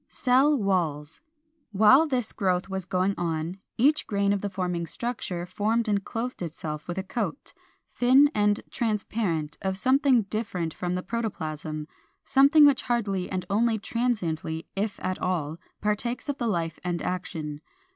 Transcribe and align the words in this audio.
]399. 0.09 0.23
=Cell 0.23 0.63
walls.= 0.63 1.21
While 1.73 2.07
this 2.07 2.31
growth 2.31 2.67
was 2.69 2.85
going 2.85 3.13
on, 3.19 3.59
each 3.77 4.07
grain 4.07 4.33
of 4.33 4.41
the 4.41 4.49
forming 4.49 4.87
structure 4.87 5.45
formed 5.45 5.87
and 5.87 6.03
clothed 6.03 6.41
itself 6.41 6.87
with 6.87 6.97
a 6.97 7.03
coat, 7.03 7.53
thin 7.93 8.31
and 8.33 8.61
transparent, 8.71 9.59
of 9.61 9.77
something 9.77 10.23
different 10.23 10.73
from 10.73 10.99
protoplasm, 11.03 11.87
something 12.25 12.65
which 12.65 12.81
hardly 12.81 13.29
and 13.29 13.45
only 13.47 13.77
transiently, 13.77 14.65
if 14.75 14.99
at 15.03 15.19
all, 15.19 15.59
partakes 15.81 16.27
of 16.29 16.39
the 16.39 16.47
life 16.47 16.79
and 16.83 17.03
action. 17.03 17.61